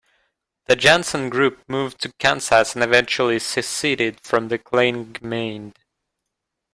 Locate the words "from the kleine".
4.19-5.13